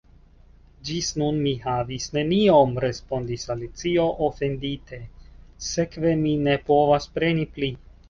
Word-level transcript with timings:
"Ĝis 0.87 1.09
nun 1.21 1.37
mi 1.47 1.53
havis 1.65 2.07
neniom," 2.19 2.73
respondis 2.87 3.45
Alicio, 3.57 4.09
ofendite, 4.31 5.03
"sekve 5.71 6.19
mi 6.27 6.37
ne 6.49 6.61
povas 6.73 7.11
preni 7.19 7.51
pli." 7.57 7.75